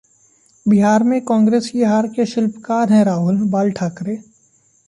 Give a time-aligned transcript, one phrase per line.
[0.65, 4.17] बिहार में कांग्रेस की हार के शिल्पकार हैं राहुलः बाल ठाकरे